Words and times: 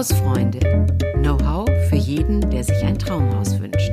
Hausfreunde. 0.00 0.60
Know-how 1.16 1.68
für 1.90 1.96
jeden, 1.96 2.48
der 2.48 2.64
sich 2.64 2.82
ein 2.82 2.98
Traumhaus 2.98 3.60
wünscht. 3.60 3.92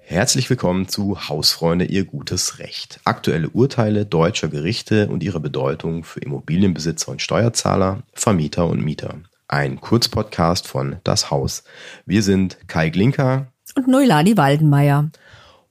Herzlich 0.00 0.48
willkommen 0.48 0.88
zu 0.88 1.28
Hausfreunde, 1.28 1.84
ihr 1.84 2.06
gutes 2.06 2.60
Recht. 2.60 2.98
Aktuelle 3.04 3.50
Urteile 3.50 4.06
deutscher 4.06 4.48
Gerichte 4.48 5.08
und 5.08 5.22
ihre 5.22 5.38
Bedeutung 5.38 6.02
für 6.02 6.20
Immobilienbesitzer 6.20 7.10
und 7.12 7.20
Steuerzahler, 7.20 8.04
Vermieter 8.14 8.68
und 8.68 8.82
Mieter. 8.82 9.16
Ein 9.46 9.82
Kurzpodcast 9.82 10.66
von 10.66 10.96
Das 11.04 11.30
Haus. 11.30 11.62
Wir 12.06 12.22
sind 12.22 12.56
Kai 12.68 12.88
Glinker 12.88 13.48
und 13.76 13.86
Neulani 13.86 14.38
Waldenmeier. 14.38 15.10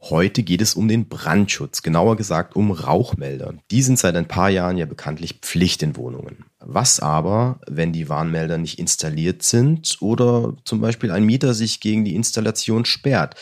Heute 0.09 0.43
geht 0.43 0.61
es 0.61 0.73
um 0.73 0.89
den 0.89 1.07
Brandschutz, 1.07 1.81
genauer 1.81 2.17
gesagt 2.17 2.57
um 2.57 2.71
Rauchmelder. 2.71 3.53
Die 3.71 3.81
sind 3.81 3.97
seit 3.97 4.17
ein 4.17 4.27
paar 4.27 4.49
Jahren 4.49 4.75
ja 4.75 4.85
bekanntlich 4.85 5.39
Pflicht 5.41 5.81
in 5.81 5.95
Wohnungen. 5.95 6.43
Was 6.59 6.99
aber, 6.99 7.62
wenn 7.67 7.93
die 7.93 8.09
Warnmelder 8.09 8.57
nicht 8.57 8.79
installiert 8.79 9.43
sind 9.43 9.98
oder 10.02 10.55
zum 10.66 10.81
Beispiel 10.81 11.09
ein 11.09 11.23
Mieter 11.23 11.53
sich 11.53 11.79
gegen 11.79 12.03
die 12.03 12.16
Installation 12.16 12.84
sperrt? 12.84 13.35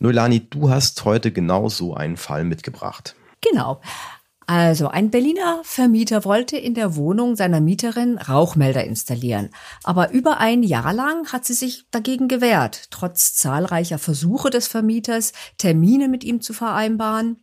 Noelani, 0.00 0.50
du 0.50 0.68
hast 0.68 1.04
heute 1.04 1.30
genau 1.30 1.68
so 1.68 1.94
einen 1.94 2.16
Fall 2.16 2.42
mitgebracht. 2.42 3.14
Genau. 3.40 3.80
Also, 4.52 4.88
ein 4.88 5.10
Berliner 5.12 5.60
Vermieter 5.62 6.24
wollte 6.24 6.56
in 6.56 6.74
der 6.74 6.96
Wohnung 6.96 7.36
seiner 7.36 7.60
Mieterin 7.60 8.18
Rauchmelder 8.18 8.82
installieren. 8.82 9.50
Aber 9.84 10.10
über 10.10 10.38
ein 10.38 10.64
Jahr 10.64 10.92
lang 10.92 11.32
hat 11.32 11.44
sie 11.44 11.54
sich 11.54 11.84
dagegen 11.92 12.26
gewehrt, 12.26 12.90
trotz 12.90 13.34
zahlreicher 13.34 13.98
Versuche 13.98 14.50
des 14.50 14.66
Vermieters, 14.66 15.34
Termine 15.56 16.08
mit 16.08 16.24
ihm 16.24 16.40
zu 16.40 16.52
vereinbaren. 16.52 17.36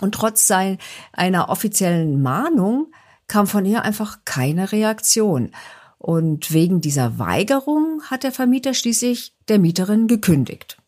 Und 0.00 0.14
trotz 0.14 0.46
sein, 0.46 0.78
einer 1.12 1.50
offiziellen 1.50 2.22
Mahnung 2.22 2.92
kam 3.26 3.46
von 3.46 3.66
ihr 3.66 3.82
einfach 3.82 4.20
keine 4.24 4.72
Reaktion. 4.72 5.50
Und 5.98 6.50
wegen 6.50 6.80
dieser 6.80 7.18
Weigerung 7.18 8.00
hat 8.04 8.22
der 8.22 8.32
Vermieter 8.32 8.72
schließlich 8.72 9.34
der 9.48 9.58
Mieterin 9.58 10.06
gekündigt. 10.06 10.78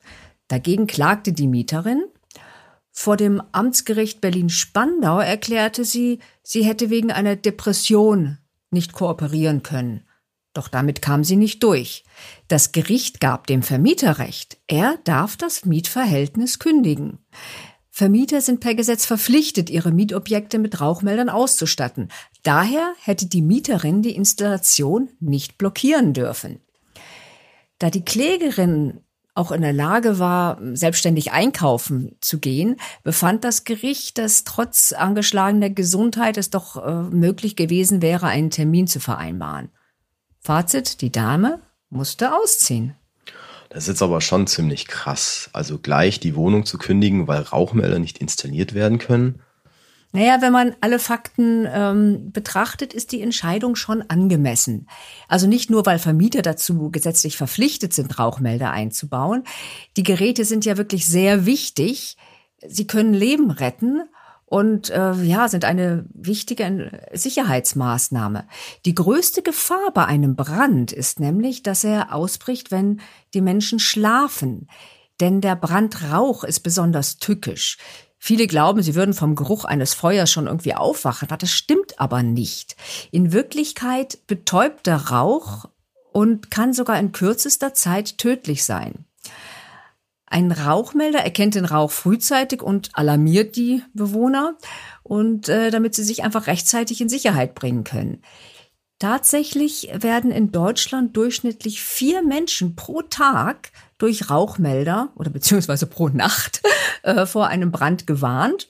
Dagegen 0.48 0.86
klagte 0.86 1.34
die 1.34 1.48
Mieterin 1.48 2.04
vor 3.00 3.16
dem 3.16 3.42
Amtsgericht 3.52 4.20
Berlin-Spandau 4.20 5.20
erklärte 5.20 5.86
sie, 5.86 6.18
sie 6.42 6.64
hätte 6.64 6.90
wegen 6.90 7.10
einer 7.10 7.34
Depression 7.34 8.36
nicht 8.70 8.92
kooperieren 8.92 9.62
können. 9.62 10.04
Doch 10.52 10.68
damit 10.68 11.00
kam 11.00 11.24
sie 11.24 11.36
nicht 11.36 11.62
durch. 11.62 12.04
Das 12.48 12.72
Gericht 12.72 13.18
gab 13.18 13.46
dem 13.46 13.62
Vermieter 13.62 14.18
Recht. 14.18 14.58
Er 14.66 14.98
darf 15.04 15.38
das 15.38 15.64
Mietverhältnis 15.64 16.58
kündigen. 16.58 17.20
Vermieter 17.88 18.42
sind 18.42 18.60
per 18.60 18.74
Gesetz 18.74 19.06
verpflichtet, 19.06 19.70
ihre 19.70 19.92
Mietobjekte 19.92 20.58
mit 20.58 20.82
Rauchmeldern 20.82 21.30
auszustatten. 21.30 22.10
Daher 22.42 22.92
hätte 23.00 23.24
die 23.24 23.40
Mieterin 23.40 24.02
die 24.02 24.14
Installation 24.14 25.08
nicht 25.20 25.56
blockieren 25.56 26.12
dürfen. 26.12 26.60
Da 27.78 27.88
die 27.88 28.04
Klägerin 28.04 29.00
auch 29.40 29.50
in 29.52 29.62
der 29.62 29.72
Lage 29.72 30.18
war, 30.18 30.58
selbstständig 30.74 31.32
einkaufen 31.32 32.14
zu 32.20 32.38
gehen, 32.38 32.76
befand 33.02 33.42
das 33.42 33.64
Gericht, 33.64 34.18
dass 34.18 34.44
trotz 34.44 34.92
angeschlagener 34.92 35.70
Gesundheit 35.70 36.36
es 36.36 36.50
doch 36.50 36.76
äh, 36.76 37.02
möglich 37.04 37.56
gewesen 37.56 38.02
wäre, 38.02 38.26
einen 38.26 38.50
Termin 38.50 38.86
zu 38.86 39.00
vereinbaren. 39.00 39.70
Fazit, 40.40 41.00
die 41.00 41.10
Dame 41.10 41.60
musste 41.88 42.34
ausziehen. 42.34 42.94
Das 43.70 43.84
ist 43.84 43.88
jetzt 43.88 44.02
aber 44.02 44.20
schon 44.20 44.46
ziemlich 44.46 44.86
krass. 44.86 45.48
Also 45.54 45.78
gleich 45.78 46.20
die 46.20 46.36
Wohnung 46.36 46.66
zu 46.66 46.76
kündigen, 46.76 47.26
weil 47.26 47.42
Rauchmelder 47.42 47.98
nicht 47.98 48.18
installiert 48.18 48.74
werden 48.74 48.98
können. 48.98 49.40
Naja, 50.12 50.38
wenn 50.40 50.52
man 50.52 50.74
alle 50.80 50.98
Fakten 50.98 51.68
ähm, 51.72 52.32
betrachtet, 52.32 52.92
ist 52.92 53.12
die 53.12 53.20
Entscheidung 53.20 53.76
schon 53.76 54.02
angemessen. 54.02 54.88
Also 55.28 55.46
nicht 55.46 55.70
nur, 55.70 55.86
weil 55.86 56.00
Vermieter 56.00 56.42
dazu 56.42 56.90
gesetzlich 56.90 57.36
verpflichtet 57.36 57.92
sind, 57.92 58.18
Rauchmelder 58.18 58.70
einzubauen. 58.70 59.44
Die 59.96 60.02
Geräte 60.02 60.44
sind 60.44 60.64
ja 60.64 60.76
wirklich 60.76 61.06
sehr 61.06 61.46
wichtig. 61.46 62.16
Sie 62.66 62.88
können 62.88 63.14
Leben 63.14 63.52
retten 63.52 64.02
und 64.50 64.90
äh, 64.90 65.12
ja, 65.12 65.48
sind 65.48 65.64
eine 65.64 66.06
wichtige 66.12 66.90
Sicherheitsmaßnahme. 67.12 68.48
Die 68.84 68.96
größte 68.96 69.42
Gefahr 69.42 69.92
bei 69.94 70.06
einem 70.06 70.34
Brand 70.34 70.90
ist 70.90 71.20
nämlich, 71.20 71.62
dass 71.62 71.84
er 71.84 72.12
ausbricht, 72.12 72.72
wenn 72.72 73.00
die 73.32 73.42
Menschen 73.42 73.78
schlafen. 73.78 74.66
Denn 75.20 75.40
der 75.40 75.54
Brandrauch 75.54 76.42
ist 76.42 76.60
besonders 76.60 77.18
tückisch. 77.18 77.78
Viele 78.22 78.46
glauben, 78.46 78.82
sie 78.82 78.94
würden 78.94 79.14
vom 79.14 79.34
Geruch 79.34 79.64
eines 79.64 79.94
Feuers 79.94 80.30
schon 80.30 80.46
irgendwie 80.46 80.74
aufwachen. 80.74 81.26
Das 81.26 81.50
stimmt 81.50 81.98
aber 81.98 82.22
nicht. 82.22 82.76
In 83.10 83.32
Wirklichkeit 83.32 84.18
betäubt 84.26 84.86
der 84.86 85.08
Rauch 85.08 85.70
und 86.12 86.50
kann 86.50 86.74
sogar 86.74 86.98
in 86.98 87.12
kürzester 87.12 87.72
Zeit 87.72 88.18
tödlich 88.18 88.64
sein. 88.64 89.06
Ein 90.26 90.52
Rauchmelder 90.52 91.20
erkennt 91.20 91.54
den 91.54 91.64
Rauch 91.64 91.90
frühzeitig 91.90 92.62
und 92.62 92.90
alarmiert 92.92 93.56
die 93.56 93.82
Bewohner 93.94 94.58
und 95.02 95.48
äh, 95.48 95.70
damit 95.70 95.94
sie 95.94 96.04
sich 96.04 96.22
einfach 96.22 96.46
rechtzeitig 96.46 97.00
in 97.00 97.08
Sicherheit 97.08 97.54
bringen 97.54 97.84
können. 97.84 98.22
Tatsächlich 99.00 99.88
werden 99.94 100.30
in 100.30 100.52
Deutschland 100.52 101.16
durchschnittlich 101.16 101.80
vier 101.80 102.22
Menschen 102.22 102.76
pro 102.76 103.00
Tag 103.00 103.72
durch 103.96 104.28
Rauchmelder 104.28 105.08
oder 105.16 105.30
beziehungsweise 105.30 105.86
pro 105.86 106.08
Nacht 106.08 106.60
äh, 107.02 107.24
vor 107.24 107.46
einem 107.46 107.72
Brand 107.72 108.06
gewarnt 108.06 108.68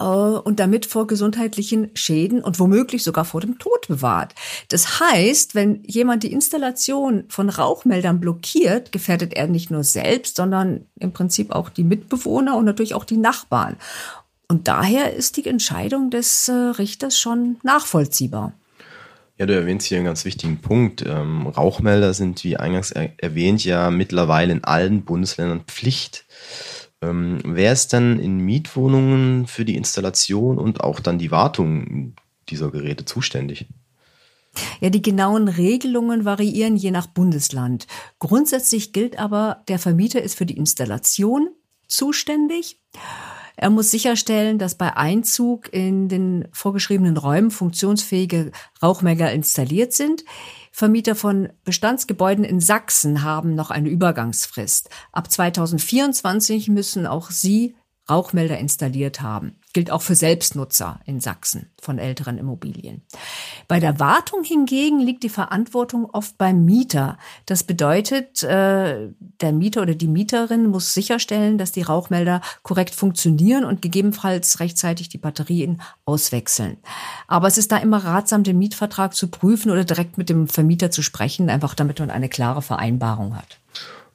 äh, 0.00 0.02
und 0.02 0.58
damit 0.58 0.86
vor 0.86 1.06
gesundheitlichen 1.06 1.92
Schäden 1.94 2.42
und 2.42 2.58
womöglich 2.58 3.04
sogar 3.04 3.24
vor 3.24 3.40
dem 3.40 3.60
Tod 3.60 3.86
bewahrt. 3.86 4.34
Das 4.70 4.98
heißt, 4.98 5.54
wenn 5.54 5.84
jemand 5.84 6.24
die 6.24 6.32
Installation 6.32 7.22
von 7.28 7.48
Rauchmeldern 7.48 8.18
blockiert, 8.18 8.90
gefährdet 8.90 9.34
er 9.34 9.46
nicht 9.46 9.70
nur 9.70 9.84
selbst, 9.84 10.34
sondern 10.34 10.86
im 10.98 11.12
Prinzip 11.12 11.52
auch 11.52 11.68
die 11.68 11.84
Mitbewohner 11.84 12.56
und 12.56 12.64
natürlich 12.64 12.94
auch 12.94 13.04
die 13.04 13.16
Nachbarn. 13.16 13.76
Und 14.48 14.66
daher 14.66 15.14
ist 15.14 15.36
die 15.36 15.46
Entscheidung 15.46 16.10
des 16.10 16.48
äh, 16.48 16.52
Richters 16.52 17.16
schon 17.16 17.58
nachvollziehbar. 17.62 18.52
Ja, 19.38 19.46
du 19.46 19.54
erwähnst 19.54 19.86
hier 19.86 19.98
einen 19.98 20.06
ganz 20.06 20.24
wichtigen 20.24 20.58
Punkt. 20.58 21.04
Ähm, 21.06 21.46
Rauchmelder 21.46 22.12
sind, 22.12 22.42
wie 22.42 22.56
eingangs 22.56 22.90
er 22.90 23.12
erwähnt, 23.18 23.64
ja 23.64 23.90
mittlerweile 23.90 24.52
in 24.52 24.64
allen 24.64 25.04
Bundesländern 25.04 25.60
Pflicht. 25.66 26.24
Ähm, 27.00 27.38
wer 27.44 27.72
ist 27.72 27.92
dann 27.92 28.18
in 28.18 28.38
Mietwohnungen 28.38 29.46
für 29.46 29.64
die 29.64 29.76
Installation 29.76 30.58
und 30.58 30.80
auch 30.80 30.98
dann 30.98 31.18
die 31.18 31.30
Wartung 31.30 32.16
dieser 32.48 32.72
Geräte 32.72 33.04
zuständig? 33.04 33.66
Ja, 34.80 34.90
die 34.90 35.02
genauen 35.02 35.46
Regelungen 35.46 36.24
variieren 36.24 36.74
je 36.74 36.90
nach 36.90 37.06
Bundesland. 37.06 37.86
Grundsätzlich 38.18 38.92
gilt 38.92 39.20
aber, 39.20 39.62
der 39.68 39.78
Vermieter 39.78 40.20
ist 40.20 40.36
für 40.36 40.46
die 40.46 40.56
Installation 40.56 41.50
zuständig. 41.86 42.80
Er 43.60 43.70
muss 43.70 43.90
sicherstellen, 43.90 44.58
dass 44.58 44.76
bei 44.76 44.96
Einzug 44.96 45.72
in 45.72 46.08
den 46.08 46.46
vorgeschriebenen 46.52 47.16
Räumen 47.16 47.50
funktionsfähige 47.50 48.52
Rauchmelder 48.80 49.32
installiert 49.32 49.92
sind. 49.92 50.24
Vermieter 50.70 51.16
von 51.16 51.48
Bestandsgebäuden 51.64 52.44
in 52.44 52.60
Sachsen 52.60 53.24
haben 53.24 53.56
noch 53.56 53.72
eine 53.72 53.88
Übergangsfrist. 53.88 54.90
Ab 55.10 55.28
2024 55.28 56.68
müssen 56.68 57.04
auch 57.04 57.32
sie 57.32 57.74
Rauchmelder 58.08 58.58
installiert 58.58 59.22
haben. 59.22 59.58
Gilt 59.78 59.92
auch 59.92 60.02
für 60.02 60.16
Selbstnutzer 60.16 60.98
in 61.04 61.20
Sachsen 61.20 61.70
von 61.80 62.00
älteren 62.00 62.36
Immobilien. 62.36 63.02
Bei 63.68 63.78
der 63.78 64.00
Wartung 64.00 64.42
hingegen 64.42 64.98
liegt 64.98 65.22
die 65.22 65.28
Verantwortung 65.28 66.10
oft 66.10 66.36
beim 66.36 66.64
Mieter. 66.64 67.16
Das 67.46 67.62
bedeutet, 67.62 68.42
äh, 68.42 69.10
der 69.40 69.52
Mieter 69.52 69.82
oder 69.82 69.94
die 69.94 70.08
Mieterin 70.08 70.66
muss 70.66 70.94
sicherstellen, 70.94 71.58
dass 71.58 71.70
die 71.70 71.82
Rauchmelder 71.82 72.40
korrekt 72.64 72.92
funktionieren 72.92 73.64
und 73.64 73.80
gegebenenfalls 73.80 74.58
rechtzeitig 74.58 75.10
die 75.10 75.18
Batterien 75.18 75.80
auswechseln. 76.04 76.78
Aber 77.28 77.46
es 77.46 77.56
ist 77.56 77.70
da 77.70 77.76
immer 77.76 77.98
ratsam, 77.98 78.42
den 78.42 78.58
Mietvertrag 78.58 79.14
zu 79.14 79.28
prüfen 79.28 79.70
oder 79.70 79.84
direkt 79.84 80.18
mit 80.18 80.28
dem 80.28 80.48
Vermieter 80.48 80.90
zu 80.90 81.02
sprechen, 81.02 81.50
einfach 81.50 81.76
damit 81.76 82.00
man 82.00 82.10
eine 82.10 82.28
klare 82.28 82.62
Vereinbarung 82.62 83.36
hat. 83.36 83.60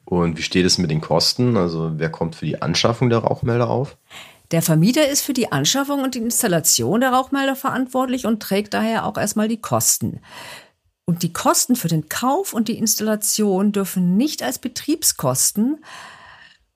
Und 0.04 0.38
wie 0.38 0.42
steht 0.42 0.66
es 0.66 0.77
mit 0.77 0.92
den 0.92 1.00
Kosten? 1.00 1.56
Also 1.56 1.94
wer 1.95 2.09
kommt 2.09 2.36
für 2.36 2.45
die 2.45 2.62
Anschaffung 2.62 3.09
der 3.09 3.19
Rauchmelder 3.19 3.69
auf? 3.69 3.95
Der 4.54 4.62
Vermieter 4.62 5.10
ist 5.10 5.22
für 5.22 5.34
die 5.34 5.52
Anschaffung 5.52 6.04
und 6.04 6.14
die 6.14 6.20
Installation 6.20 7.02
der 7.02 7.10
Rauchmelder 7.10 7.56
verantwortlich 7.56 8.28
und 8.28 8.40
trägt 8.40 8.76
daher 8.76 9.08
auch 9.08 9.18
erstmal 9.18 9.48
die 9.48 9.60
Kosten. 9.60 10.22
Und 11.06 11.24
die 11.24 11.34
Kosten 11.34 11.76
für 11.76 11.88
den 11.88 12.08
Kauf 12.08 12.54
und 12.54 12.68
die 12.68 12.78
Installation 12.78 13.72
dürfen 13.72 14.16
nicht 14.16 14.44
als 14.44 14.60
Betriebskosten 14.60 15.84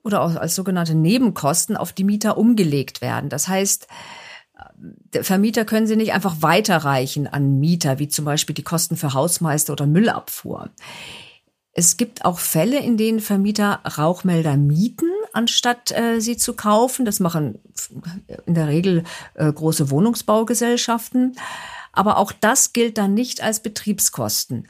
oder 0.02 0.22
auch 0.22 0.34
als 0.34 0.56
sogenannte 0.56 0.96
Nebenkosten 0.96 1.76
auf 1.76 1.92
die 1.92 2.02
Mieter 2.02 2.36
umgelegt 2.36 3.00
werden. 3.00 3.30
Das 3.30 3.46
heißt, 3.46 3.86
der 5.14 5.22
Vermieter 5.22 5.64
können 5.64 5.86
sie 5.86 5.94
nicht 5.94 6.12
einfach 6.12 6.42
weiterreichen 6.42 7.28
an 7.28 7.60
Mieter, 7.60 8.00
wie 8.00 8.08
zum 8.08 8.24
Beispiel 8.24 8.56
die 8.56 8.64
Kosten 8.64 8.96
für 8.96 9.14
Hausmeister 9.14 9.72
oder 9.72 9.86
Müllabfuhr. 9.86 10.70
Es 11.70 11.96
gibt 11.96 12.24
auch 12.24 12.40
Fälle, 12.40 12.80
in 12.80 12.96
denen 12.96 13.20
Vermieter 13.20 13.82
Rauchmelder 13.84 14.56
mieten, 14.56 15.06
anstatt 15.38 15.92
äh, 15.92 16.20
sie 16.20 16.36
zu 16.36 16.54
kaufen. 16.54 17.04
Das 17.04 17.20
machen 17.20 17.60
in 18.46 18.54
der 18.54 18.66
Regel 18.66 19.04
äh, 19.34 19.52
große 19.52 19.90
Wohnungsbaugesellschaften. 19.90 21.36
Aber 21.92 22.18
auch 22.18 22.32
das 22.32 22.72
gilt 22.72 22.98
dann 22.98 23.14
nicht 23.14 23.42
als 23.42 23.60
Betriebskosten. 23.60 24.66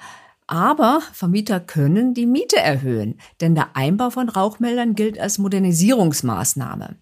Aber 0.47 1.03
Vermieter 1.13 1.61
können 1.61 2.15
die 2.15 2.25
Miete 2.25 2.57
erhöhen, 2.57 3.21
denn 3.43 3.55
der 3.55 3.77
Einbau 3.77 4.09
von 4.09 4.31
Rauchmeldern 4.31 4.95
gilt 4.95 5.19
als 5.19 5.37
Modernisierungsmaßnahme. 5.37 6.97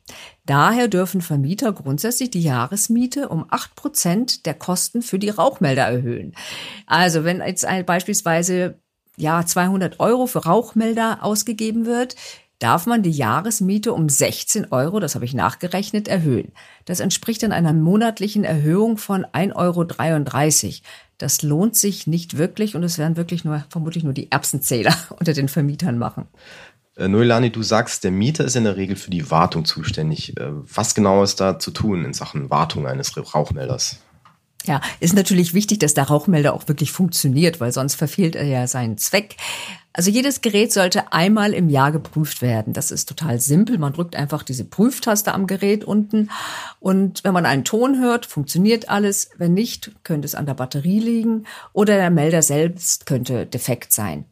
Daher 0.46 0.88
dürfen 0.88 1.20
Vermieter 1.20 1.72
grundsätzlich 1.72 2.30
die 2.30 2.42
Jahresmiete 2.42 3.28
um 3.28 3.46
acht 3.48 3.76
Prozent 3.76 4.46
der 4.46 4.54
Kosten 4.54 5.00
für 5.00 5.20
die 5.20 5.28
Rauchmelder 5.28 5.84
erhöhen. 5.84 6.34
Also 6.86 7.22
wenn 7.22 7.40
jetzt 7.40 7.64
beispielsweise 7.86 8.80
ja 9.16 9.46
200 9.46 10.00
Euro 10.00 10.26
für 10.26 10.44
Rauchmelder 10.44 11.19
ausgegeben 11.22 11.86
wird, 11.86 12.16
darf 12.58 12.87
man 12.87 13.03
die 13.03 13.11
Jahresmiete 13.11 13.93
um 13.93 14.08
16 14.08 14.73
Euro, 14.73 15.00
das 15.00 15.14
habe 15.14 15.25
ich 15.25 15.35
nachgerechnet, 15.35 16.08
erhöhen. 16.08 16.53
Das 16.85 17.00
entspricht 17.00 17.43
dann 17.43 17.53
einer 17.53 17.73
monatlichen 17.73 18.44
Erhöhung 18.44 18.97
von 18.99 19.25
1,33 19.26 20.64
Euro. 20.64 20.73
Das 21.19 21.43
lohnt 21.43 21.76
sich 21.76 22.06
nicht 22.06 22.37
wirklich 22.37 22.76
und 22.76 22.82
es 22.82 22.99
werden 22.99 23.17
wirklich 23.17 23.44
nur, 23.44 23.64
vermutlich 23.70 24.05
nur 24.05 24.12
die 24.12 24.31
Erbsenzähler 24.31 24.94
unter 25.19 25.32
den 25.32 25.49
Vermietern 25.49 25.99
machen. 25.99 26.29
Äh, 26.97 27.08
Noelani, 27.08 27.50
du 27.50 27.62
sagst, 27.62 28.05
der 28.05 28.11
Mieter 28.11 28.44
ist 28.44 28.56
in 28.56 28.64
der 28.64 28.76
Regel 28.76 28.97
für 28.97 29.11
die 29.11 29.31
Wartung 29.31 29.64
zuständig. 29.64 30.37
Äh, 30.38 30.49
was 30.50 30.94
genau 30.94 31.23
ist 31.23 31.41
da 31.41 31.58
zu 31.58 31.70
tun 31.70 32.05
in 32.05 32.14
Sachen 32.14 32.50
Wartung 32.50 32.87
eines 32.87 33.17
Rauchmelders? 33.17 34.00
Ja, 34.64 34.81
ist 34.99 35.14
natürlich 35.14 35.55
wichtig, 35.55 35.79
dass 35.79 35.94
der 35.94 36.05
Rauchmelder 36.05 36.53
auch 36.53 36.67
wirklich 36.67 36.91
funktioniert, 36.91 37.61
weil 37.61 37.73
sonst 37.73 37.94
verfehlt 37.94 38.35
er 38.35 38.47
ja 38.47 38.67
seinen 38.67 38.99
Zweck. 38.99 39.37
Also 39.93 40.11
jedes 40.11 40.43
Gerät 40.43 40.73
sollte 40.73 41.12
einmal 41.12 41.55
im 41.55 41.70
Jahr 41.70 41.91
geprüft 41.91 42.43
werden. 42.43 42.75
Das 42.75 42.91
ist 42.91 43.08
total 43.08 43.41
simpel. 43.41 43.79
Man 43.79 43.94
drückt 43.94 44.14
einfach 44.14 44.43
diese 44.43 44.64
Prüftaste 44.64 45.32
am 45.32 45.47
Gerät 45.47 45.85
unten 45.85 46.31
und 46.81 47.25
wenn 47.25 47.32
man 47.32 47.47
einen 47.47 47.64
Ton 47.64 47.99
hört, 48.00 48.26
funktioniert 48.26 48.91
alles. 48.91 49.31
Wenn 49.38 49.55
nicht, 49.55 49.93
könnte 50.03 50.26
es 50.26 50.35
an 50.35 50.44
der 50.44 50.55
Batterie 50.55 51.00
liegen 51.00 51.44
oder 51.73 51.97
der 51.97 52.11
Melder 52.11 52.43
selbst 52.43 53.06
könnte 53.06 53.47
defekt 53.47 53.93
sein. 53.93 54.26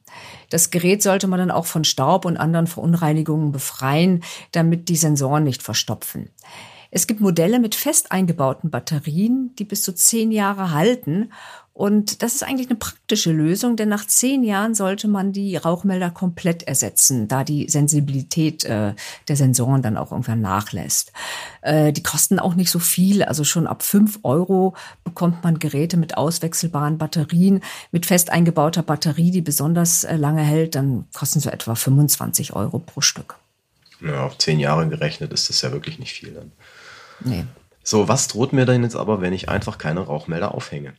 Das 0.50 0.70
Gerät 0.70 1.02
sollte 1.02 1.28
man 1.28 1.38
dann 1.38 1.50
auch 1.50 1.66
von 1.66 1.84
Staub 1.84 2.26
und 2.26 2.36
anderen 2.36 2.66
Verunreinigungen 2.66 3.50
befreien, 3.50 4.22
damit 4.52 4.88
die 4.88 4.96
Sensoren 4.96 5.44
nicht 5.44 5.62
verstopfen. 5.62 6.28
Es 6.96 7.08
gibt 7.08 7.20
Modelle 7.20 7.58
mit 7.58 7.74
fest 7.74 8.12
eingebauten 8.12 8.70
Batterien, 8.70 9.50
die 9.58 9.64
bis 9.64 9.82
zu 9.82 9.92
zehn 9.92 10.30
Jahre 10.30 10.70
halten. 10.70 11.32
Und 11.72 12.22
das 12.22 12.36
ist 12.36 12.44
eigentlich 12.44 12.68
eine 12.68 12.78
praktische 12.78 13.32
Lösung, 13.32 13.74
denn 13.74 13.88
nach 13.88 14.06
zehn 14.06 14.44
Jahren 14.44 14.76
sollte 14.76 15.08
man 15.08 15.32
die 15.32 15.56
Rauchmelder 15.56 16.12
komplett 16.12 16.62
ersetzen, 16.62 17.26
da 17.26 17.42
die 17.42 17.68
Sensibilität 17.68 18.64
äh, 18.64 18.94
der 19.26 19.34
Sensoren 19.36 19.82
dann 19.82 19.96
auch 19.96 20.12
irgendwann 20.12 20.40
nachlässt. 20.40 21.10
Äh, 21.62 21.92
die 21.92 22.04
kosten 22.04 22.38
auch 22.38 22.54
nicht 22.54 22.70
so 22.70 22.78
viel, 22.78 23.24
also 23.24 23.42
schon 23.42 23.66
ab 23.66 23.82
fünf 23.82 24.20
Euro 24.22 24.76
bekommt 25.02 25.42
man 25.42 25.58
Geräte 25.58 25.96
mit 25.96 26.16
auswechselbaren 26.16 26.96
Batterien. 26.96 27.60
Mit 27.90 28.06
fest 28.06 28.30
eingebauter 28.30 28.84
Batterie, 28.84 29.32
die 29.32 29.42
besonders 29.42 30.04
äh, 30.04 30.14
lange 30.14 30.42
hält, 30.42 30.76
dann 30.76 31.06
kosten 31.12 31.40
sie 31.40 31.52
etwa 31.52 31.74
25 31.74 32.52
Euro 32.52 32.78
pro 32.78 33.00
Stück. 33.00 33.34
Ja, 34.00 34.26
auf 34.26 34.38
zehn 34.38 34.60
Jahre 34.60 34.88
gerechnet 34.88 35.32
ist 35.32 35.48
das 35.48 35.60
ja 35.62 35.72
wirklich 35.72 35.98
nicht 35.98 36.12
viel 36.12 36.30
dann. 36.30 36.52
Nee. 37.20 37.44
So, 37.82 38.08
was 38.08 38.28
droht 38.28 38.52
mir 38.52 38.64
denn 38.64 38.82
jetzt 38.82 38.96
aber, 38.96 39.20
wenn 39.20 39.32
ich 39.32 39.48
einfach 39.48 39.78
keine 39.78 40.00
Rauchmelder 40.00 40.54
aufhänge? 40.54 40.94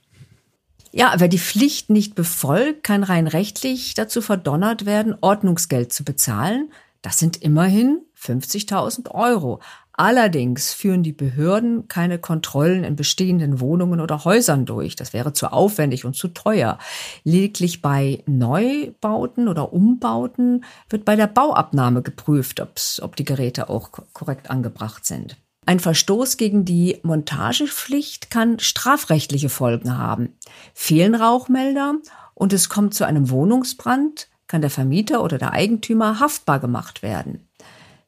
Ja, 0.92 1.16
wer 1.18 1.28
die 1.28 1.40
Pflicht 1.40 1.90
nicht 1.90 2.16
befolgt, 2.16 2.84
kann 2.84 3.04
rein 3.04 3.28
rechtlich 3.28 3.96
dazu 3.96 4.22
verdonnert 4.22 4.86
werden, 4.86 5.16
Ordnungsgeld 5.20 5.92
zu 5.92 6.06
bezahlen. 6.06 6.72
Das 7.02 7.20
sind 7.20 7.42
immerhin 7.42 8.02
50.000 8.18 9.12
Euro. 9.12 9.60
Allerdings 9.92 10.74
führen 10.74 11.04
die 11.04 11.14
Behörden 11.14 11.88
keine 11.88 12.20
Kontrollen 12.20 12.84
in 12.84 12.96
bestehenden 12.96 13.60
Wohnungen 13.60 14.02
oder 14.02 14.26
Häusern 14.26 14.66
durch. 14.66 14.96
Das 14.96 15.14
wäre 15.14 15.34
zu 15.34 15.52
aufwendig 15.52 16.06
und 16.06 16.16
zu 16.16 16.30
teuer. 16.30 16.80
Lediglich 17.24 17.82
bei 17.82 18.24
Neubauten 18.26 19.48
oder 19.48 19.72
Umbauten 19.72 20.66
wird 20.90 21.06
bei 21.06 21.16
der 21.16 21.28
Bauabnahme 21.28 22.02
geprüft, 22.02 22.62
ob 23.02 23.16
die 23.16 23.26
Geräte 23.26 23.70
auch 23.70 23.92
korrekt 24.14 24.50
angebracht 24.50 25.06
sind. 25.06 25.38
Ein 25.66 25.80
Verstoß 25.80 26.38
gegen 26.38 26.64
die 26.64 27.00
Montagepflicht 27.02 28.30
kann 28.30 28.60
strafrechtliche 28.60 29.50
Folgen 29.50 29.98
haben. 29.98 30.36
Fehlen 30.76 31.16
Rauchmelder 31.16 31.96
und 32.36 32.54
es 32.54 32.70
kommt 32.70 32.94
zu 32.94 33.06
einem 33.06 33.32
Wohnungsbrand, 33.32 34.28
kann 34.48 34.62
der 34.62 34.70
Vermieter 34.70 35.24
oder 35.24 35.40
der 35.40 35.54
Eigentümer 35.54 36.20
haftbar 36.20 36.60
gemacht 36.60 37.02
werden. 37.02 37.48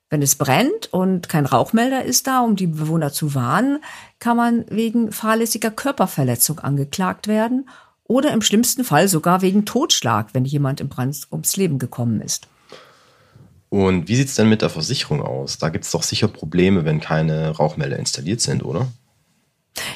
Wenn 0.10 0.22
es 0.22 0.36
brennt 0.36 0.94
und 0.94 1.30
kein 1.30 1.46
Rauchmelder 1.46 2.06
ist 2.06 2.28
da, 2.28 2.42
um 2.42 2.56
die 2.56 2.68
Bewohner 2.68 3.12
zu 3.12 3.34
warnen, 3.34 3.80
kann 4.20 4.38
man 4.38 4.66
wegen 4.70 5.12
fahrlässiger 5.12 5.72
Körperverletzung 5.72 6.60
angeklagt 6.60 7.28
werden 7.28 7.68
oder 8.04 8.32
im 8.32 8.42
schlimmsten 8.42 8.84
Fall 8.84 9.08
sogar 9.08 9.42
wegen 9.42 9.66
Totschlag, 9.66 10.34
wenn 10.34 10.46
jemand 10.46 10.80
im 10.80 10.90
Brand 10.90 11.28
ums 11.32 11.58
Leben 11.58 11.80
gekommen 11.80 12.22
ist. 12.22 12.48
Und 13.70 14.08
wie 14.08 14.16
sieht 14.16 14.30
es 14.30 14.36
denn 14.36 14.50
mit 14.50 14.62
der 14.62 14.70
Versicherung 14.70 15.22
aus? 15.22 15.58
Da 15.58 15.70
gibt 15.70 15.86
es 15.86 15.92
doch 15.92 16.04
sicher 16.04 16.28
Probleme, 16.28 16.86
wenn 16.86 17.02
keine 17.02 17.50
Rauchmelder 17.50 17.98
installiert 18.00 18.42
sind, 18.42 18.64
oder? 18.64 18.88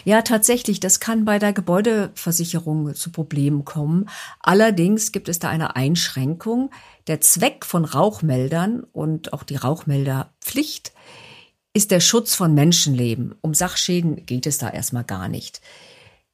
Ja, 0.04 0.22
tatsächlich, 0.22 0.80
das 0.80 1.00
kann 1.00 1.26
bei 1.26 1.40
der 1.40 1.54
Gebäudeversicherung 1.54 2.94
zu 2.96 3.12
Problemen 3.12 3.66
kommen. 3.66 4.10
Allerdings 4.40 5.12
gibt 5.12 5.30
es 5.30 5.40
da 5.40 5.50
eine 5.50 5.76
Einschränkung. 5.76 6.72
Der 7.08 7.22
Zweck 7.22 7.66
von 7.66 7.86
Rauchmeldern 7.86 8.84
und 8.92 9.34
auch 9.34 9.44
die 9.44 9.56
Rauchmelderpflicht 9.56 10.94
ist 11.74 11.92
der 11.92 12.00
Schutz 12.00 12.36
von 12.36 12.54
Menschenleben. 12.54 13.36
Um 13.42 13.54
Sachschäden 13.54 14.26
geht 14.26 14.46
es 14.46 14.58
da 14.58 14.70
erstmal 14.70 15.04
gar 15.04 15.30
nicht. 15.30 15.62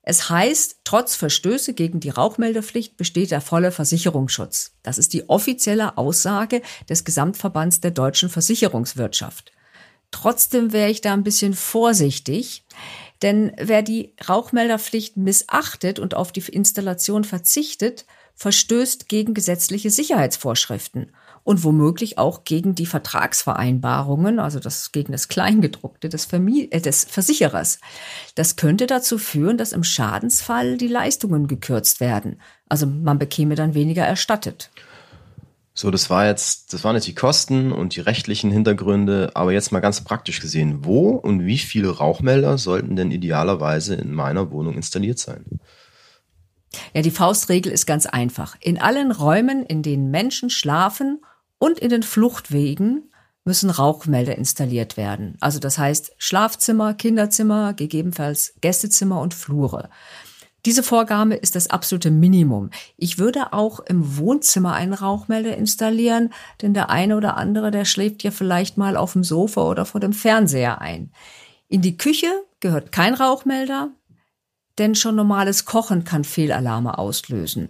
Es 0.09 0.29
heißt, 0.29 0.77
trotz 0.85 1.17
Verstöße 1.17 1.73
gegen 1.73 1.99
die 1.99 2.11
Rauchmeldepflicht 2.11 2.95
besteht 2.95 3.29
der 3.29 3.41
volle 3.41 3.73
Versicherungsschutz. 3.73 4.71
Das 4.81 4.97
ist 4.97 5.11
die 5.11 5.27
offizielle 5.27 5.97
Aussage 5.97 6.61
des 6.87 7.03
Gesamtverbands 7.03 7.81
der 7.81 7.91
deutschen 7.91 8.29
Versicherungswirtschaft. 8.29 9.51
Trotzdem 10.11 10.71
wäre 10.71 10.89
ich 10.89 11.01
da 11.01 11.11
ein 11.11 11.25
bisschen 11.25 11.53
vorsichtig, 11.53 12.63
denn 13.21 13.51
wer 13.57 13.81
die 13.81 14.13
Rauchmelderpflicht 14.29 15.17
missachtet 15.17 15.99
und 15.99 16.13
auf 16.13 16.31
die 16.31 16.39
Installation 16.39 17.25
verzichtet, 17.25 18.05
verstößt 18.35 19.09
gegen 19.09 19.33
gesetzliche 19.33 19.89
Sicherheitsvorschriften 19.89 21.11
und 21.47 21.63
womöglich 21.63 22.17
auch 22.17 22.43
gegen 22.43 22.75
die 22.75 22.85
Vertragsvereinbarungen, 22.85 24.37
also 24.37 24.59
das 24.59 24.91
gegen 24.91 25.13
das 25.13 25.29
Kleingedruckte 25.29 26.09
des, 26.09 26.25
Vermi 26.25 26.67
äh, 26.71 26.81
des 26.81 27.05
Versicherers. 27.05 27.79
Das 28.35 28.57
könnte 28.57 28.85
dazu 28.85 29.17
führen, 29.17 29.57
dass 29.57 29.71
im 29.71 29.85
Schadensfall 29.85 30.75
die 30.75 30.89
Leistungen 30.89 31.47
gekürzt 31.47 32.01
werden. 32.01 32.41
Also 32.67 32.85
man 32.85 33.17
bekäme 33.17 33.55
dann 33.55 33.75
weniger 33.75 34.03
erstattet. 34.03 34.71
So, 35.73 35.89
das 35.89 36.09
war 36.09 36.27
jetzt, 36.27 36.73
das 36.73 36.83
waren 36.83 36.95
jetzt 36.95 37.07
die 37.07 37.15
Kosten 37.15 37.71
und 37.71 37.95
die 37.95 38.01
rechtlichen 38.01 38.51
Hintergründe, 38.51 39.31
aber 39.33 39.53
jetzt 39.53 39.71
mal 39.71 39.79
ganz 39.79 40.03
praktisch 40.03 40.41
gesehen, 40.41 40.83
wo 40.83 41.11
und 41.11 41.45
wie 41.45 41.59
viele 41.59 41.91
Rauchmelder 41.91 42.57
sollten 42.57 42.97
denn 42.97 43.09
idealerweise 43.09 43.95
in 43.95 44.11
meiner 44.11 44.51
Wohnung 44.51 44.75
installiert 44.75 45.19
sein? 45.19 45.45
Ja, 46.93 47.01
die 47.03 47.11
Faustregel 47.11 47.71
ist 47.71 47.85
ganz 47.85 48.05
einfach. 48.05 48.57
In 48.59 48.81
allen 48.81 49.13
Räumen, 49.13 49.65
in 49.65 49.81
denen 49.81 50.11
Menschen 50.11 50.49
schlafen 50.49 51.21
und 51.59 51.79
in 51.79 51.89
den 51.89 52.03
Fluchtwegen 52.03 53.09
müssen 53.43 53.69
Rauchmelder 53.69 54.37
installiert 54.37 54.97
werden. 54.97 55.37
Also 55.39 55.59
das 55.59 55.77
heißt 55.77 56.13
Schlafzimmer, 56.17 56.93
Kinderzimmer, 56.93 57.73
gegebenenfalls 57.73 58.53
Gästezimmer 58.61 59.21
und 59.21 59.33
Flure. 59.33 59.89
Diese 60.65 60.83
Vorgabe 60.83 61.35
ist 61.35 61.55
das 61.55 61.69
absolute 61.69 62.11
Minimum. 62.11 62.71
Ich 62.97 63.19
würde 63.19 63.53
auch 63.53 63.79
im 63.79 64.17
Wohnzimmer 64.17 64.73
einen 64.73 64.93
Rauchmelder 64.93 65.55
installieren, 65.55 66.33
denn 66.61 66.73
der 66.73 66.89
eine 66.89 67.15
oder 67.15 67.37
andere, 67.37 67.71
der 67.71 67.85
schläft 67.85 68.21
ja 68.23 68.31
vielleicht 68.31 68.77
mal 68.77 68.97
auf 68.97 69.13
dem 69.13 69.23
Sofa 69.23 69.61
oder 69.61 69.85
vor 69.85 70.01
dem 70.01 70.11
Fernseher 70.11 70.81
ein. 70.81 71.11
In 71.69 71.81
die 71.81 71.95
Küche 71.95 72.27
gehört 72.59 72.91
kein 72.91 73.13
Rauchmelder, 73.13 73.91
denn 74.77 74.93
schon 74.93 75.15
normales 75.15 75.63
Kochen 75.63 76.03
kann 76.03 76.25
Fehlalarme 76.25 76.97
auslösen. 76.97 77.69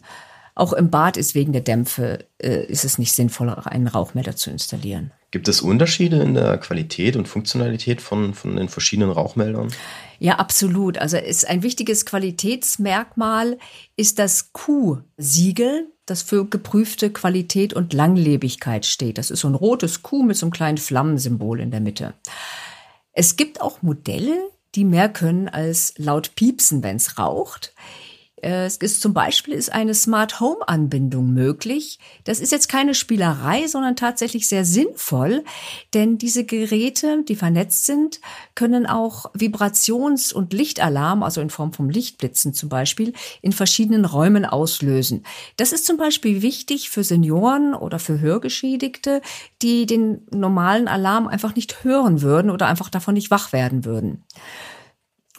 Auch 0.58 0.74
im 0.74 0.90
Bad 0.90 1.18
ist 1.18 1.36
wegen 1.36 1.54
der 1.54 1.62
Dämpfe 1.62 2.26
äh, 2.40 2.66
ist 2.66 2.84
es 2.84 2.98
nicht 2.98 3.12
sinnvoll, 3.12 3.48
einen 3.50 3.88
Rauchmelder 3.88 4.36
zu 4.36 4.50
installieren. 4.50 5.12
Gibt 5.30 5.48
es 5.48 5.62
Unterschiede 5.62 6.20
in 6.24 6.34
der 6.34 6.58
Qualität 6.58 7.16
und 7.16 7.28
Funktionalität 7.28 8.02
von, 8.02 8.34
von 8.34 8.56
den 8.56 8.68
verschiedenen 8.68 9.12
Rauchmeldern? 9.12 9.72
Ja, 10.18 10.38
absolut. 10.38 10.98
Also 10.98 11.18
ist 11.18 11.48
ein 11.48 11.62
wichtiges 11.62 12.08
Qualitätsmerkmal 12.08 13.60
ist 13.98 14.18
das 14.18 14.52
Q-Siegel, 14.52 15.90
das 16.08 16.24
für 16.24 16.48
geprüfte 16.50 17.12
Qualität 17.12 17.74
und 17.74 17.94
Langlebigkeit 17.94 18.88
steht. 18.88 19.20
Das 19.20 19.30
ist 19.30 19.42
so 19.42 19.50
ein 19.50 19.54
rotes 19.54 20.02
Q 20.02 20.24
mit 20.24 20.38
so 20.38 20.48
einem 20.48 20.54
kleinen 20.54 20.80
Flammensymbol 20.80 21.60
in 21.60 21.70
der 21.70 21.82
Mitte. 21.82 22.16
Es 23.14 23.36
gibt 23.36 23.62
auch 23.62 23.84
Modelle, 23.84 24.50
die 24.74 24.86
mehr 24.86 25.10
können 25.10 25.50
als 25.50 25.94
laut 25.98 26.34
piepsen, 26.34 26.82
wenn 26.82 26.96
es 26.96 27.20
raucht. 27.20 27.76
Es 28.40 28.78
ist 28.78 29.02
zum 29.02 29.16
Beispiel 29.16 29.56
ist 29.56 29.74
eine 29.74 29.96
Smart 29.96 30.40
Home 30.40 30.68
Anbindung 30.68 31.34
möglich. 31.34 31.98
Das 32.24 32.40
ist 32.40 32.52
jetzt 32.52 32.70
keine 32.70 32.94
Spielerei, 32.94 33.66
sondern 33.66 33.96
tatsächlich 33.96 34.48
sehr 34.48 34.64
sinnvoll, 34.64 35.44
denn 35.96 36.20
diese 36.20 36.46
Geräte, 36.46 37.24
die 37.28 37.36
vernetzt 37.36 37.88
sind, 37.88 38.22
können 38.54 38.86
auch 38.86 39.34
Vibrations- 39.34 40.34
und 40.34 40.54
Lichtalarm, 40.54 41.24
also 41.24 41.42
in 41.42 41.50
Form 41.50 41.74
von 41.74 41.90
Lichtblitzen 41.90 42.54
zum 42.54 42.70
Beispiel, 42.70 43.14
in 43.42 43.54
verschiedenen 43.54 44.06
Räumen 44.06 44.46
auslösen. 44.46 45.24
Das 45.58 45.74
ist 45.74 45.88
zum 45.88 45.98
Beispiel 45.98 46.44
wichtig 46.44 46.92
für 46.92 47.04
Senioren 47.04 47.74
oder 47.74 47.98
für 47.98 48.20
Hörgeschädigte, 48.20 49.24
die 49.64 49.88
den 49.88 50.28
normalen 50.30 50.88
Alarm 50.88 51.28
einfach 51.28 51.56
nicht 51.56 51.84
hören 51.84 52.22
würden 52.22 52.52
oder 52.52 52.68
einfach 52.68 52.90
davon 52.90 53.16
nicht 53.16 53.32
wach 53.32 53.52
werden 53.52 53.84
würden. 53.84 54.24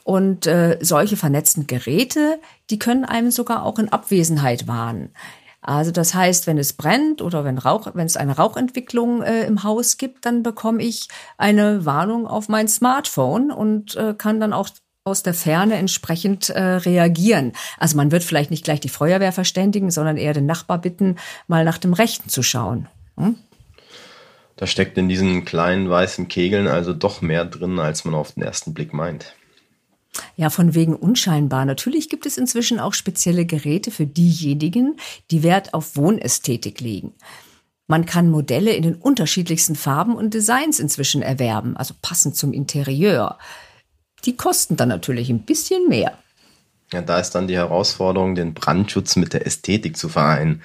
Und 0.09 0.47
äh, 0.47 0.79
solche 0.81 1.19
vernetzten 1.19 1.67
Geräte, 1.67 2.41
die 2.71 2.79
können 2.79 3.05
einem 3.05 3.31
sogar 3.31 3.63
auch 3.63 3.79
in 3.79 3.91
Abwesenheit 3.91 4.67
warnen. 4.67 5.11
Also 5.61 5.91
das 5.91 6.15
heißt, 6.15 6.47
wenn 6.47 6.57
es 6.57 6.73
brennt 6.73 7.21
oder 7.21 7.45
wenn 7.45 7.59
Rauch, 7.59 7.89
wenn 7.93 8.07
es 8.07 8.17
eine 8.17 8.35
Rauchentwicklung 8.35 9.21
äh, 9.21 9.45
im 9.45 9.65
Haus 9.65 9.99
gibt, 9.99 10.25
dann 10.25 10.43
bekomme 10.43 10.83
ich 10.83 11.09
eine 11.37 11.85
Warnung 11.85 12.27
auf 12.27 12.49
mein 12.49 12.69
Smartphone 12.69 13.51
und 13.51 13.97
äh, 13.97 14.15
kann 14.17 14.41
dann 14.41 14.55
auch 14.55 14.71
aus 15.05 15.23
der 15.23 15.35
Ferne 15.35 15.75
entsprechend 15.75 16.49
äh, 16.49 16.59
reagieren. 16.59 17.53
Also 17.77 17.99
man 17.99 18.11
wird 18.11 18.25
vielleicht 18.25 18.51
nicht 18.51 18.65
gleich 18.65 18.81
die 18.81 18.89
Feuerwehr 18.89 19.33
verständigen, 19.33 19.91
sondern 19.91 20.17
eher 20.17 20.33
den 20.33 20.47
Nachbar 20.47 20.79
bitten, 20.79 21.17
mal 21.49 21.67
nach 21.67 21.77
dem 21.77 21.93
Rechten 21.93 22.31
zu 22.31 22.43
schauen. 22.43 22.89
Hm? 23.19 23.37
Da 24.57 24.67
steckt 24.67 24.97
in 24.97 25.11
diesen 25.11 25.45
kleinen 25.45 25.91
weißen 25.91 26.29
Kegeln 26.29 26.67
also 26.67 26.95
doch 26.95 27.21
mehr 27.21 27.45
drin, 27.45 27.79
als 27.79 28.07
man 28.07 28.15
auf 28.15 28.33
den 28.33 28.43
ersten 28.43 28.73
Blick 28.73 28.95
meint. 28.95 29.35
Ja, 30.37 30.51
von 30.51 30.75
wegen 30.75 30.95
unscheinbar. 30.95 31.65
Natürlich 31.65 32.09
gibt 32.09 32.27
es 32.27 32.39
inzwischen 32.39 32.81
auch 32.81 32.95
spezielle 32.95 33.47
Geräte 33.47 33.91
für 33.91 34.07
diejenigen, 34.07 34.97
die 35.31 35.43
Wert 35.43 35.75
auf 35.75 35.97
Wohnästhetik 35.97 36.81
legen. 36.81 37.15
Man 37.87 38.05
kann 38.05 38.31
Modelle 38.31 38.73
in 38.73 38.83
den 38.83 38.95
unterschiedlichsten 38.97 39.75
Farben 39.75 40.15
und 40.15 40.35
Designs 40.35 40.79
inzwischen 40.79 41.23
erwerben, 41.23 41.77
also 41.77 41.95
passend 42.03 42.37
zum 42.37 42.53
Interieur. 42.53 43.39
Die 44.25 44.37
kosten 44.37 44.77
dann 44.77 44.91
natürlich 44.91 45.31
ein 45.31 45.45
bisschen 45.45 45.89
mehr. 45.89 46.19
Ja, 46.93 47.03
da 47.03 47.19
ist 47.19 47.31
dann 47.31 47.49
die 47.49 47.57
Herausforderung, 47.57 48.35
den 48.35 48.55
Brandschutz 48.55 49.17
mit 49.17 49.33
der 49.33 49.47
Ästhetik 49.47 49.97
zu 49.97 50.09
vereinen. 50.09 50.63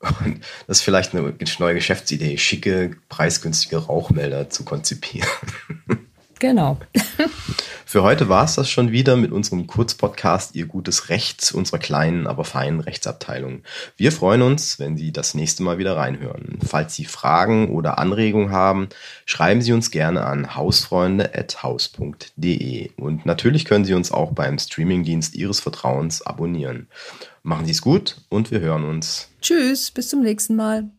Und 0.00 0.40
das 0.66 0.78
ist 0.78 0.82
vielleicht 0.82 1.14
eine 1.14 1.34
neue 1.58 1.74
Geschäftsidee, 1.74 2.36
schicke, 2.38 2.96
preisgünstige 3.08 3.76
Rauchmelder 3.76 4.50
zu 4.50 4.64
konzipieren. 4.64 5.28
Genau. 6.38 6.78
Für 7.88 8.02
heute 8.02 8.28
war 8.28 8.44
es 8.44 8.56
das 8.56 8.68
schon 8.68 8.90
wieder 8.90 9.16
mit 9.16 9.30
unserem 9.30 9.68
Kurzpodcast 9.68 10.56
Ihr 10.56 10.66
gutes 10.66 11.08
Recht 11.08 11.52
unserer 11.54 11.78
kleinen, 11.78 12.26
aber 12.26 12.42
feinen 12.42 12.80
Rechtsabteilung. 12.80 13.62
Wir 13.96 14.10
freuen 14.10 14.42
uns, 14.42 14.80
wenn 14.80 14.96
Sie 14.96 15.12
das 15.12 15.34
nächste 15.34 15.62
Mal 15.62 15.78
wieder 15.78 15.96
reinhören. 15.96 16.58
Falls 16.66 16.96
Sie 16.96 17.04
Fragen 17.04 17.70
oder 17.70 17.98
Anregungen 17.98 18.50
haben, 18.50 18.88
schreiben 19.24 19.62
Sie 19.62 19.72
uns 19.72 19.92
gerne 19.92 20.26
an 20.26 20.56
hausfreunde.haus.de. 20.56 22.90
Und 22.96 23.24
natürlich 23.24 23.64
können 23.64 23.84
Sie 23.84 23.94
uns 23.94 24.10
auch 24.10 24.32
beim 24.32 24.58
Streamingdienst 24.58 25.36
Ihres 25.36 25.60
Vertrauens 25.60 26.22
abonnieren. 26.22 26.88
Machen 27.44 27.66
Sie 27.66 27.72
es 27.72 27.82
gut 27.82 28.16
und 28.28 28.50
wir 28.50 28.58
hören 28.58 28.84
uns. 28.84 29.28
Tschüss, 29.40 29.92
bis 29.92 30.08
zum 30.08 30.22
nächsten 30.22 30.56
Mal. 30.56 30.90